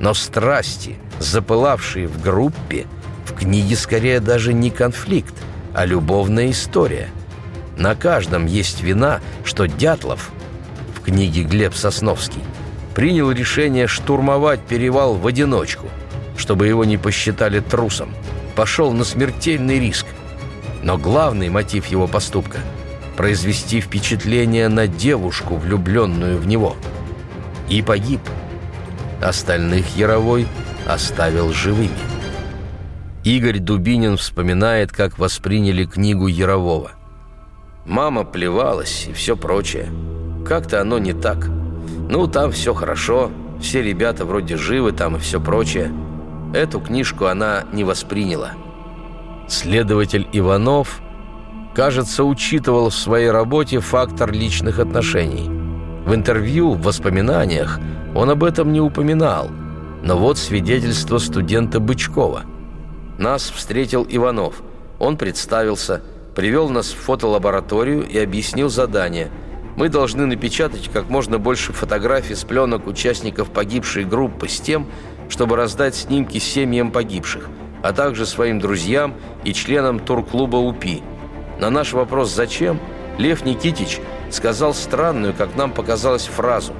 Но 0.00 0.14
страсти, 0.14 0.96
запылавшие 1.20 2.08
в 2.08 2.20
группе, 2.20 2.86
в 3.26 3.34
книге 3.34 3.76
скорее 3.76 4.20
даже 4.20 4.52
не 4.52 4.70
конфликт, 4.70 5.34
а 5.76 5.84
любовная 5.84 6.50
история. 6.50 7.10
На 7.76 7.94
каждом 7.94 8.46
есть 8.46 8.80
вина, 8.80 9.20
что 9.44 9.66
Дятлов, 9.66 10.30
в 10.94 11.02
книге 11.02 11.42
Глеб 11.42 11.74
Сосновский, 11.74 12.42
принял 12.94 13.30
решение 13.30 13.86
штурмовать 13.86 14.60
перевал 14.62 15.16
в 15.16 15.26
одиночку, 15.26 15.88
чтобы 16.38 16.66
его 16.66 16.86
не 16.86 16.96
посчитали 16.96 17.60
трусом, 17.60 18.14
пошел 18.54 18.92
на 18.92 19.04
смертельный 19.04 19.78
риск. 19.78 20.06
Но 20.82 20.96
главный 20.96 21.50
мотив 21.50 21.88
его 21.88 22.06
поступка– 22.06 22.60
произвести 23.18 23.82
впечатление 23.82 24.68
на 24.68 24.86
девушку, 24.86 25.56
влюбленную 25.56 26.38
в 26.38 26.46
него. 26.46 26.74
И 27.68 27.82
погиб. 27.82 28.20
Остальных 29.20 29.94
Яровой 29.94 30.48
оставил 30.86 31.52
живыми. 31.52 32.15
Игорь 33.26 33.58
Дубинин 33.58 34.16
вспоминает, 34.16 34.92
как 34.92 35.18
восприняли 35.18 35.84
книгу 35.84 36.28
Ярового. 36.28 36.92
Мама 37.84 38.22
плевалась 38.22 39.08
и 39.08 39.12
все 39.12 39.36
прочее. 39.36 39.88
Как-то 40.46 40.80
оно 40.80 41.00
не 41.00 41.12
так. 41.12 41.48
Ну, 42.08 42.28
там 42.28 42.52
все 42.52 42.72
хорошо, 42.72 43.32
все 43.60 43.82
ребята 43.82 44.24
вроде 44.24 44.56
живы 44.56 44.92
там 44.92 45.16
и 45.16 45.18
все 45.18 45.40
прочее. 45.40 45.92
Эту 46.54 46.78
книжку 46.78 47.24
она 47.24 47.64
не 47.72 47.82
восприняла. 47.82 48.52
Следователь 49.48 50.28
Иванов, 50.32 51.00
кажется, 51.74 52.22
учитывал 52.22 52.90
в 52.90 52.94
своей 52.94 53.32
работе 53.32 53.80
фактор 53.80 54.30
личных 54.30 54.78
отношений. 54.78 55.50
В 56.06 56.14
интервью, 56.14 56.74
в 56.74 56.82
воспоминаниях 56.82 57.80
он 58.14 58.30
об 58.30 58.44
этом 58.44 58.72
не 58.72 58.80
упоминал. 58.80 59.50
Но 60.04 60.16
вот 60.16 60.38
свидетельство 60.38 61.18
студента 61.18 61.80
Бычкова. 61.80 62.44
Нас 63.18 63.50
встретил 63.50 64.06
Иванов. 64.08 64.62
Он 64.98 65.16
представился, 65.16 66.02
привел 66.34 66.68
нас 66.68 66.90
в 66.92 66.96
фотолабораторию 66.96 68.06
и 68.06 68.18
объяснил 68.18 68.68
задание– 68.68 69.30
мы 69.76 69.90
должны 69.90 70.24
напечатать 70.24 70.90
как 70.90 71.10
можно 71.10 71.38
больше 71.38 71.74
фотографий 71.74 72.34
с 72.34 72.44
пленок 72.44 72.86
участников 72.86 73.50
погибшей 73.50 74.04
группы 74.04 74.48
с 74.48 74.58
тем, 74.58 74.86
чтобы 75.28 75.56
раздать 75.56 75.94
снимки 75.94 76.38
семьям 76.38 76.90
погибших, 76.90 77.48
а 77.82 77.92
также 77.92 78.24
своим 78.24 78.58
друзьям 78.58 79.14
и 79.44 79.52
членам 79.52 80.00
турклуба 80.00 80.56
УПИ. 80.56 81.02
На 81.60 81.68
наш 81.68 81.92
вопрос 81.92 82.34
«Зачем?» 82.34 82.80
Лев 83.18 83.44
Никитич 83.44 84.00
сказал 84.30 84.72
странную, 84.72 85.34
как 85.34 85.54
нам 85.56 85.70
показалось, 85.72 86.26
фразу 86.26 86.72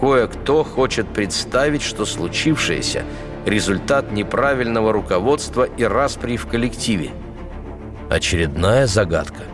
«Кое-кто 0.00 0.62
хочет 0.62 1.08
представить, 1.08 1.82
что 1.82 2.06
случившееся– 2.06 3.04
результат 3.46 4.12
неправильного 4.12 4.92
руководства 4.92 5.64
и 5.64 5.84
распри 5.84 6.36
в 6.36 6.46
коллективе». 6.46 7.10
Очередная 8.10 8.86
загадка. 8.86 9.44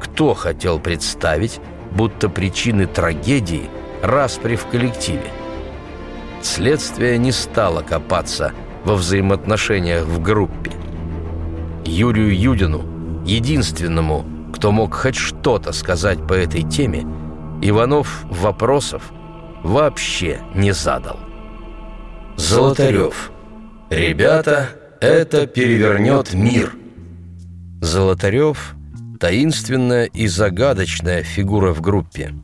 Кто 0.00 0.34
хотел 0.34 0.78
представить, 0.78 1.60
будто 1.90 2.28
причины 2.28 2.86
трагедии– 2.86 3.68
распри 4.02 4.56
в 4.56 4.66
коллективе. 4.66 5.30
Следствие 6.42 7.18
не 7.18 7.30
стало 7.30 7.82
копаться 7.82 8.52
во 8.84 8.94
взаимоотношениях 8.94 10.04
в 10.04 10.20
группе. 10.20 10.72
Юрию 11.84 12.36
Юдину, 12.36 13.22
единственному, 13.24 14.24
кто 14.52 14.72
мог 14.72 14.94
хоть 14.94 15.14
что-то 15.14 15.72
сказать 15.72 16.26
по 16.26 16.32
этой 16.32 16.62
теме, 16.62 17.06
Иванов 17.62 18.24
вопросов 18.24 19.12
вообще 19.62 20.40
не 20.54 20.72
задал. 20.72 21.18
Золотарев. 22.52 23.32
Ребята, 23.88 24.68
это 25.00 25.46
перевернет 25.46 26.34
мир. 26.34 26.74
Золотарев 27.80 28.74
таинственная 29.18 30.04
и 30.04 30.26
загадочная 30.26 31.22
фигура 31.22 31.72
в 31.72 31.80
группе. 31.80 32.34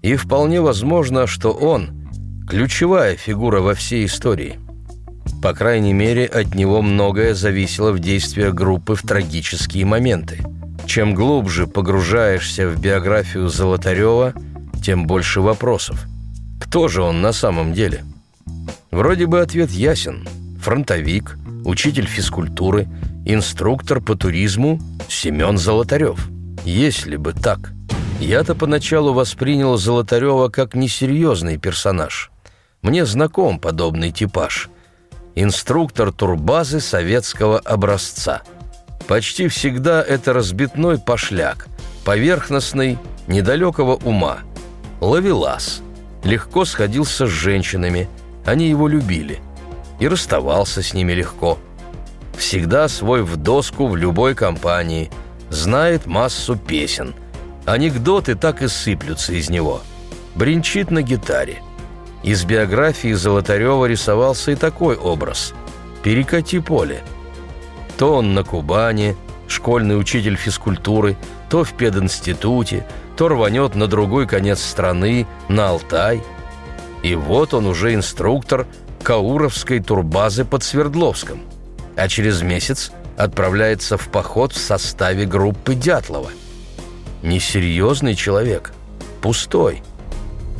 И 0.00 0.16
вполне 0.16 0.62
возможно, 0.62 1.26
что 1.26 1.52
он– 1.52 2.08
ключевая 2.48 3.16
фигура 3.16 3.60
во 3.60 3.74
всей 3.74 4.06
истории. 4.06 4.58
По 5.42 5.52
крайней 5.52 5.92
мере, 5.92 6.24
от 6.24 6.54
него 6.54 6.80
многое 6.80 7.34
зависело 7.34 7.92
в 7.92 7.98
действиях 7.98 8.54
группы 8.54 8.94
в 8.94 9.02
трагические 9.02 9.84
моменты. 9.84 10.38
Чем 10.86 11.14
глубже 11.14 11.66
погружаешься 11.66 12.68
в 12.68 12.80
биографию 12.80 13.50
Золотарева, 13.50 14.32
тем 14.82 15.06
больше 15.06 15.42
вопросов. 15.42 16.06
Кто 16.58 16.88
же 16.88 17.02
он 17.02 17.20
на 17.20 17.32
самом 17.32 17.74
деле? 17.74 18.02
Вроде 18.90 19.26
бы 19.26 19.40
ответ 19.40 19.70
ясен. 19.70 20.26
Фронтовик, 20.62 21.36
учитель 21.64 22.06
физкультуры– 22.06 22.88
инструктор 23.26 24.00
по 24.00 24.16
туризму 24.16 24.80
Семен 25.08 25.58
Золотарев. 25.58 26.28
Если 26.64 27.16
бы 27.16 27.32
так. 27.32 27.72
Я-то 28.20 28.54
поначалу 28.54 29.12
воспринял 29.12 29.76
Золотарева 29.76 30.48
как 30.48 30.74
несерьезный 30.74 31.58
персонаж. 31.58 32.30
Мне 32.80 33.04
знаком 33.04 33.58
подобный 33.58 34.12
типаж. 34.12 34.70
Инструктор 35.34 36.12
турбазы 36.12 36.80
советского 36.80 37.58
образца. 37.58 38.42
Почти 39.06 39.48
всегда 39.48 40.02
это 40.02 40.32
разбитной 40.32 40.98
пошляк, 40.98 41.66
поверхностный, 42.04 42.98
недалекого 43.26 43.96
ума. 43.96 44.38
Ловелас. 45.00 45.82
Легко 46.24 46.64
сходился 46.64 47.26
с 47.26 47.30
женщинами, 47.30 48.08
они 48.46 48.68
его 48.68 48.88
любили. 48.88 49.40
И 49.98 50.08
расставался 50.08 50.82
с 50.82 50.94
ними 50.94 51.12
легко– 51.12 51.58
всегда 52.36 52.88
свой 52.88 53.22
в 53.22 53.36
доску 53.36 53.88
в 53.88 53.96
любой 53.96 54.34
компании, 54.34 55.10
знает 55.50 56.06
массу 56.06 56.56
песен. 56.56 57.14
Анекдоты 57.64 58.34
так 58.34 58.62
и 58.62 58.68
сыплются 58.68 59.32
из 59.32 59.50
него. 59.50 59.80
Бринчит 60.34 60.90
на 60.90 61.02
гитаре. 61.02 61.62
Из 62.22 62.44
биографии 62.44 63.12
Золотарева 63.12 63.86
рисовался 63.86 64.52
и 64.52 64.56
такой 64.56 64.96
образ. 64.96 65.54
«Перекати 66.02 66.60
поле». 66.60 67.00
То 67.98 68.16
он 68.16 68.34
на 68.34 68.44
Кубани, 68.44 69.16
школьный 69.48 69.98
учитель 69.98 70.36
физкультуры, 70.36 71.16
то 71.48 71.64
в 71.64 71.72
пединституте, 71.72 72.86
то 73.16 73.28
рванет 73.28 73.74
на 73.74 73.86
другой 73.86 74.26
конец 74.26 74.62
страны, 74.62 75.26
на 75.48 75.70
Алтай. 75.70 76.22
И 77.06 77.14
вот 77.14 77.54
он 77.54 77.66
уже 77.66 77.94
инструктор 77.94 78.66
Кауровской 79.02 79.80
турбазы 79.80 80.44
под 80.44 80.62
Свердловском– 80.62 81.40
а 81.96 82.08
через 82.08 82.42
месяц 82.42 82.92
отправляется 83.16 83.96
в 83.96 84.08
поход 84.08 84.52
в 84.52 84.58
составе 84.58 85.24
группы 85.24 85.74
Дятлова. 85.74 86.30
Несерьезный 87.22 88.14
человек, 88.14 88.72
пустой. 89.22 89.82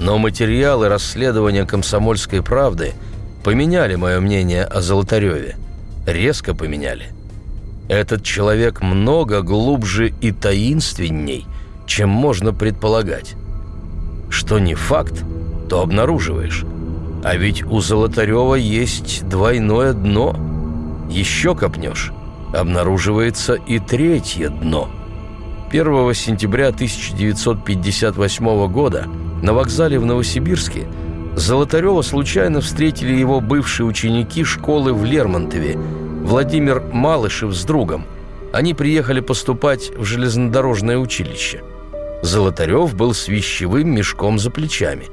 Но 0.01 0.19
материалы 0.19 0.89
расследования 0.89 1.65
«Комсомольской 1.65 2.43
правды» 2.43 2.95
поменяли 3.45 3.95
мое 3.95 4.21
мнение 4.21 4.65
о 4.65 4.81
Золотареве. 4.81 5.57
Резко 6.07 6.55
поменяли. 6.55 7.13
Этот 7.89 8.25
человек 8.25 8.81
много 8.81 9.43
глубже 9.43 10.13
и 10.21 10.33
таинственней, 10.33 11.47
чем 11.87 12.09
можно 12.09 12.53
предполагать. 12.53 13.35
Что 14.29 14.59
не 14.59 14.75
факт, 14.75 15.23
то 15.69 15.83
обнаруживаешь. 15.83 16.65
А 17.25 17.37
ведь 17.37 17.63
у 17.65 17.81
Золотарева 17.81 18.55
есть 18.55 19.29
двойное 19.29 19.93
дно– 19.93 20.37
еще 21.11 21.55
копнешь, 21.55 22.13
обнаруживается 22.53 23.55
и 23.55 23.79
третье 23.79 24.49
дно. 24.49 24.91
1 25.71 26.15
сентября 26.15 26.69
1958 26.69 28.67
года 28.69 29.07
на 29.43 29.53
вокзале 29.53 29.99
в 29.99 30.07
Новосибирске 30.07 30.87
Золотарева 31.37 32.03
случайно 32.03 32.61
встретили 32.61 33.13
его 33.15 33.41
бывшие 33.41 33.87
ученики 33.87 34.43
школы 34.45 34.95
в 34.95 35.05
Лермонтове, 35.05 35.77
Владимир 35.77 36.83
Малышев 36.93 37.55
с 37.55 37.65
другом. 37.65 38.05
Они 38.53 38.75
приехали 38.75 39.21
поступать 39.21 39.93
в 39.97 40.05
железнодорожное 40.05 40.99
училище. 40.99 41.63
Золотарев 42.23 42.95
был 42.95 43.13
с 43.13 43.29
вещевым 43.29 43.95
мешком 43.95 44.39
за 44.39 44.51
плечами. 44.51 45.07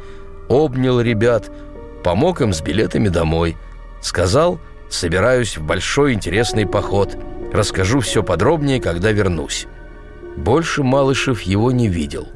Обнял 0.54 1.02
ребят, 1.02 1.52
помог 2.04 2.42
им 2.42 2.54
с 2.54 2.62
билетами 2.62 3.10
домой. 3.10 3.58
Сказал– 4.02 4.60
Собираюсь 4.94 5.58
в 5.58 5.64
большой 5.64 6.14
интересный 6.14 6.68
поход. 6.68 7.18
Расскажу 7.52 8.00
все 8.00 8.22
подробнее, 8.22 8.80
когда 8.80 9.12
вернусь». 9.12 9.66
Больше 10.38 10.84
Малышев 10.84 11.42
его 11.42 11.72
не 11.72 11.88
видел. 11.88 12.28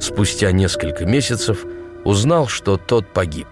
Спустя 0.00 0.50
несколько 0.50 1.04
месяцев 1.04 1.64
узнал, 2.04 2.48
что 2.48 2.76
тот 2.76 3.06
погиб. 3.12 3.46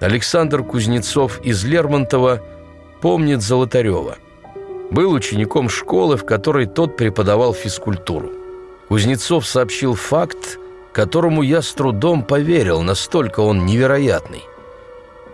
Александр 0.00 0.62
Кузнецов 0.62 1.40
из 1.42 1.64
Лермонтова 1.64 2.42
помнит 3.00 3.40
Золотарева. 3.40 4.16
Был 4.90 5.12
учеником 5.12 5.70
школы, 5.70 6.18
в 6.18 6.26
которой 6.26 6.66
тот 6.66 6.98
преподавал 6.98 7.54
физкультуру. 7.54 8.32
Кузнецов 8.88 9.46
сообщил 9.46 9.94
факт, 9.94 10.58
которому 10.92 11.42
я 11.42 11.62
с 11.62 11.72
трудом 11.72 12.24
поверил, 12.24 12.82
настолько 12.82 13.40
он 13.40 13.66
невероятный. 13.66 14.44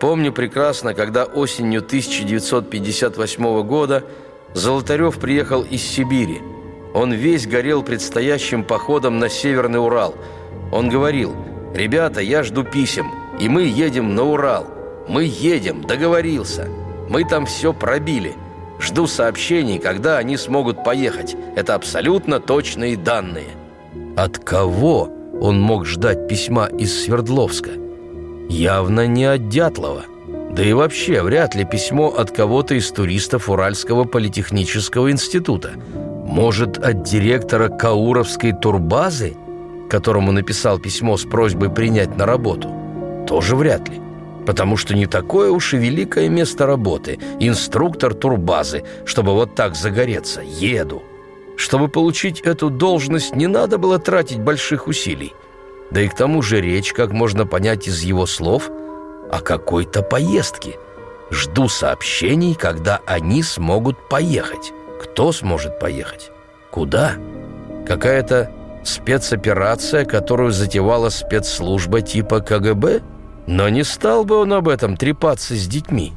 Помню 0.01 0.33
прекрасно, 0.33 0.93
когда 0.93 1.25
осенью 1.25 1.81
1958 1.81 3.63
года 3.63 4.05
Золотарев 4.53 5.19
приехал 5.19 5.63
из 5.63 5.83
Сибири. 5.83 6.41
Он 6.95 7.13
весь 7.13 7.47
горел 7.47 7.83
предстоящим 7.83 8.65
походом 8.65 9.19
на 9.19 9.29
Северный 9.29 9.81
Урал. 9.81 10.15
Он 10.73 10.89
говорил, 10.89 11.35
«Ребята, 11.75 12.21
я 12.21 12.43
жду 12.43 12.65
писем, 12.65 13.11
и 13.39 13.49
мы 13.49 13.65
едем 13.65 14.15
на 14.15 14.25
Урал. 14.25 14.67
Мы 15.09 15.25
едем, 15.25 15.83
договорился. 15.83 16.69
Мы 17.09 17.25
там 17.25 17.47
все 17.47 17.73
пробили. 17.73 18.35
Жду 18.81 19.07
сообщений, 19.07 19.79
когда 19.79 20.19
они 20.19 20.37
смогут 20.37 20.85
поехать. 20.85 21.37
Это 21.55 21.75
абсолютно 21.75 22.41
точные 22.41 22.97
данные». 22.97 23.49
От 24.17 24.39
кого 24.39 25.11
он 25.41 25.61
мог 25.61 25.87
ждать 25.87 26.29
письма 26.29 26.67
из 26.67 27.05
Свердловска? 27.05 27.71
Явно 28.49 29.07
не 29.07 29.25
от 29.25 29.49
Дятлова. 29.49 30.05
Да 30.53 30.65
и 30.65 30.73
вообще, 30.73 31.23
вряд 31.23 31.55
ли 31.55 31.65
письмо 31.65 32.09
от 32.09 32.31
кого-то 32.31 32.75
из 32.75 32.91
туристов 32.91 33.51
Уральского 33.51 34.05
политехнического 34.05 35.11
института. 35.11 35.73
Может, 36.27 36.79
от 36.79 37.03
директора 37.03 37.69
Кауровской 37.69 38.53
турбазы, 38.53 39.37
которому 39.91 40.33
написал 40.33 40.79
письмо 40.79 41.17
с 41.17 41.25
просьбой 41.25 41.71
принять 41.71 42.17
на 42.17 42.25
работу? 42.25 42.71
Тоже 43.27 43.55
вряд 43.57 43.89
ли. 43.89 44.01
Потому 44.47 44.77
что 44.77 44.95
не 44.95 45.07
такое 45.07 45.51
уж 45.51 45.75
и 45.75 45.77
великое 45.77 46.29
место 46.29 46.67
работы. 46.67 47.19
Инструктор 47.41 48.15
турбазы, 48.15 48.85
чтобы 49.05 49.33
вот 49.33 49.55
так 49.55 49.75
загореться. 49.75 50.41
Еду. 50.41 51.03
Чтобы 51.57 51.89
получить 51.89 52.41
эту 52.41 52.71
должность, 52.71 53.35
не 53.35 53.47
надо 53.47 53.79
было 53.79 53.99
тратить 53.99 54.41
больших 54.41 54.87
усилий. 54.87 55.35
Да 55.91 56.01
и 56.01 56.09
к 56.09 56.15
тому 56.15 56.43
же 56.43 56.61
речь, 56.61 56.93
как 56.93 57.13
можно 57.13 57.47
понять 57.47 57.89
из 57.89 58.03
его 58.03 58.27
слов, 58.27 58.71
о 59.31 59.41
какой-то 59.41 60.03
поездке. 60.03 60.79
Жду 61.31 61.69
сообщений, 61.69 62.55
когда 62.55 63.01
они 63.07 63.43
смогут 63.43 64.09
поехать. 64.09 64.73
Кто 65.03 65.33
сможет 65.33 65.81
поехать? 65.81 66.31
Куда? 66.71 67.15
Какая-то 67.87 68.51
спецоперация, 68.85 70.05
которую 70.05 70.53
затевала 70.53 71.09
спецслужба 71.09 72.03
типа 72.03 72.41
КГБ? 72.41 73.03
Но 73.47 73.69
не 73.69 73.85
стал 73.85 74.25
бы 74.25 74.37
он 74.37 74.53
об 74.53 74.69
этом 74.69 74.97
трепаться 74.97 75.55
с 75.55 75.67
детьми. 75.67 76.13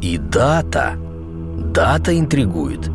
И 0.00 0.18
дата. 0.18 0.94
Дата 1.56 2.18
интригует. 2.18 2.90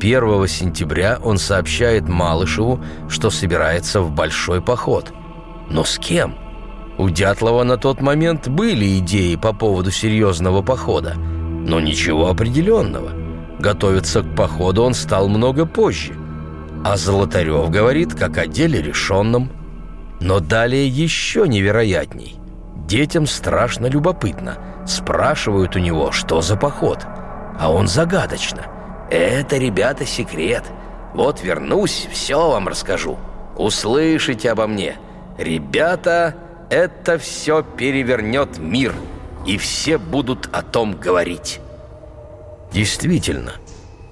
1 0.00 0.48
сентября 0.48 1.18
он 1.22 1.36
сообщает 1.36 2.08
Малышеву, 2.08 2.80
что 3.08 3.28
собирается 3.28 4.00
в 4.00 4.10
большой 4.10 4.62
поход. 4.62 5.12
Но 5.68 5.84
с 5.84 5.98
кем? 5.98 6.36
У 6.96 7.10
Дятлова 7.10 7.64
на 7.64 7.76
тот 7.76 8.00
момент 8.00 8.48
были 8.48 8.98
идеи 8.98 9.36
по 9.36 9.52
поводу 9.52 9.90
серьезного 9.90 10.62
похода, 10.62 11.14
но 11.16 11.80
ничего 11.80 12.28
определенного. 12.28 13.10
Готовиться 13.58 14.22
к 14.22 14.34
походу 14.34 14.82
он 14.82 14.94
стал 14.94 15.28
много 15.28 15.66
позже. 15.66 16.14
А 16.82 16.96
Золотарев 16.96 17.68
говорит, 17.68 18.14
как 18.14 18.38
о 18.38 18.46
деле 18.46 18.80
решенном. 18.80 19.50
Но 20.20 20.40
далее 20.40 20.88
еще 20.88 21.46
невероятней. 21.46 22.36
Детям 22.86 23.26
страшно 23.26 23.86
любопытно. 23.86 24.56
Спрашивают 24.86 25.76
у 25.76 25.78
него, 25.78 26.10
что 26.10 26.40
за 26.40 26.56
поход. 26.56 27.06
А 27.58 27.70
он 27.70 27.86
загадочно. 27.86 28.79
«Это, 29.10 29.56
ребята, 29.56 30.06
секрет. 30.06 30.64
Вот 31.14 31.42
вернусь, 31.42 32.08
все 32.12 32.48
вам 32.48 32.68
расскажу. 32.68 33.18
Услышите 33.56 34.50
обо 34.52 34.66
мне. 34.66 34.96
Ребята, 35.36 36.36
это 36.70 37.18
все 37.18 37.62
перевернет 37.62 38.58
мир, 38.58 38.94
и 39.46 39.58
все 39.58 39.98
будут 39.98 40.48
о 40.52 40.62
том 40.62 40.94
говорить». 40.94 41.60
Действительно, 42.72 43.54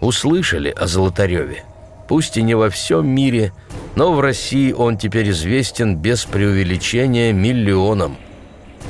услышали 0.00 0.70
о 0.70 0.88
Золотареве. 0.88 1.64
Пусть 2.08 2.36
и 2.36 2.42
не 2.42 2.54
во 2.54 2.70
всем 2.70 3.06
мире, 3.06 3.52
но 3.94 4.12
в 4.12 4.20
России 4.20 4.72
он 4.72 4.96
теперь 4.96 5.30
известен 5.30 5.96
без 5.96 6.24
преувеличения 6.24 7.32
миллионам. 7.32 8.16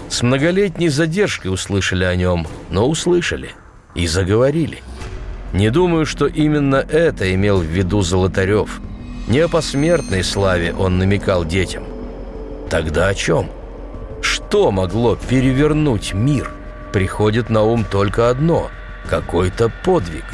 С 0.08 0.22
многолетней 0.22 0.88
задержкой 0.88 1.52
услышали 1.52 2.04
о 2.04 2.14
нем, 2.14 2.46
но 2.70 2.88
услышали 2.88 3.50
и 3.94 4.06
заговорили. 4.06 4.82
Не 5.52 5.70
думаю, 5.70 6.04
что 6.04 6.26
именно 6.26 6.76
это 6.76 7.32
имел 7.34 7.58
в 7.58 7.64
виду 7.64 8.02
Золотарев. 8.02 8.80
Не 9.28 9.40
о 9.40 9.48
посмертной 9.48 10.22
славе 10.22 10.74
он 10.74 10.98
намекал 10.98 11.44
детям. 11.44 11.84
Тогда 12.70 13.08
о 13.08 13.14
чем? 13.14 13.50
Что 14.20 14.70
могло 14.70 15.16
перевернуть 15.16 16.12
мир? 16.12 16.50
Приходит 16.92 17.50
на 17.50 17.62
ум 17.62 17.84
только 17.90 18.30
одно– 18.30 18.70
какой-то 19.08 19.70
подвиг. 19.84 20.24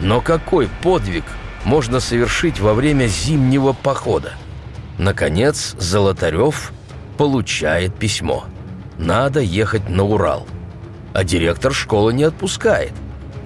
Но 0.00 0.20
какой 0.20 0.68
подвиг 0.82 1.24
можно 1.64 2.00
совершить 2.00 2.60
во 2.60 2.74
время 2.74 3.06
зимнего 3.06 3.72
похода? 3.72 4.34
Наконец, 4.98 5.74
Золотарев 5.78 6.72
получает 7.16 7.94
письмо. 7.94 8.44
Надо 8.98 9.40
ехать 9.40 9.88
на 9.88 10.04
Урал. 10.04 10.46
А 11.14 11.24
директор 11.24 11.72
школы 11.72 12.12
не 12.12 12.24
отпускает. 12.24 12.92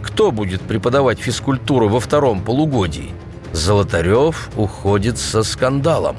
Кто 0.07 0.31
будет 0.31 0.62
преподавать 0.62 1.19
физкультуру 1.19 1.88
во 1.88 2.01
втором 2.01 2.42
полугодии? 2.42 3.11
Золотарев 3.53 4.49
уходит 4.57 5.19
со 5.19 5.42
скандалом. 5.42 6.16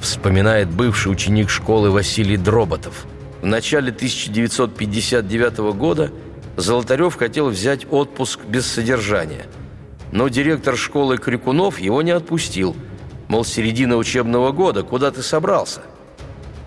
Вспоминает 0.00 0.68
бывший 0.68 1.10
ученик 1.10 1.50
школы 1.50 1.90
Василий 1.90 2.36
Дроботов. 2.36 3.06
В 3.42 3.46
начале 3.46 3.90
1959 3.90 5.58
года– 5.74 6.12
Золотарев 6.56 7.14
хотел 7.16 7.50
взять 7.50 7.86
отпуск 7.90 8.40
без 8.46 8.66
содержания. 8.66 9.46
Но 10.10 10.28
директор 10.28 10.76
школы 10.76 11.18
Крикунов 11.18 11.78
его 11.78 12.00
не 12.02 12.12
отпустил. 12.12 12.74
Мол, 13.28 13.44
середина 13.44 13.96
учебного 13.96 14.52
года, 14.52 14.82
куда 14.82 15.10
ты 15.10 15.22
собрался? 15.22 15.82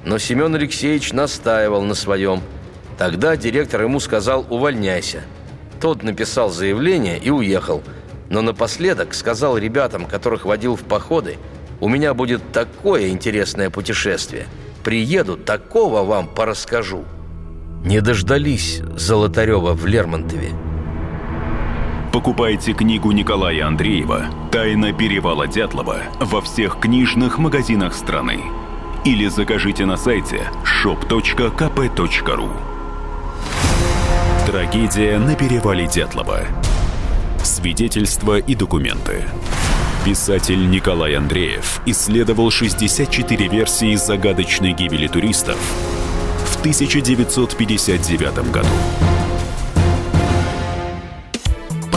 Но 0.05 0.17
Семен 0.19 0.53
Алексеевич 0.53 1.11
настаивал 1.11 1.81
на 1.81 1.95
своем. 1.95 2.41
Тогда 2.97 3.35
директор 3.35 3.81
ему 3.81 3.99
сказал 3.99 4.45
«увольняйся». 4.49 5.23
Тот 5.79 6.03
написал 6.03 6.49
заявление 6.49 7.17
и 7.17 7.29
уехал. 7.29 7.81
Но 8.29 8.41
напоследок 8.41 9.13
сказал 9.13 9.57
ребятам, 9.57 10.05
которых 10.05 10.45
водил 10.45 10.75
в 10.75 10.81
походы, 10.81 11.37
«У 11.79 11.87
меня 11.87 12.13
будет 12.13 12.51
такое 12.51 13.09
интересное 13.09 13.69
путешествие. 13.69 14.47
Приеду, 14.83 15.37
такого 15.37 16.03
вам 16.03 16.27
порасскажу» 16.27 17.05
не 17.83 18.01
дождались 18.01 18.81
Золотарева 18.95 19.73
в 19.73 19.85
Лермонтове. 19.85 20.49
Покупайте 22.11 22.73
книгу 22.73 23.11
Николая 23.11 23.67
Андреева 23.67 24.25
«Тайна 24.51 24.91
перевала 24.93 25.47
Дятлова» 25.47 25.99
во 26.19 26.41
всех 26.41 26.79
книжных 26.79 27.37
магазинах 27.37 27.93
страны. 27.93 28.41
Или 29.05 29.27
закажите 29.27 29.85
на 29.85 29.95
сайте 29.95 30.49
shop.kp.ru 30.83 32.49
Трагедия 34.49 35.19
на 35.19 35.35
перевале 35.35 35.85
Дятлова. 35.85 36.39
Свидетельства 37.43 38.39
и 38.39 38.55
документы. 38.55 39.25
Писатель 40.03 40.71
Николай 40.71 41.13
Андреев 41.13 41.79
исследовал 41.85 42.49
64 42.49 43.47
версии 43.47 43.93
загадочной 43.93 44.73
гибели 44.73 45.05
туристов 45.05 45.59
в 46.47 46.59
1959 46.61 48.51
году. 48.51 48.67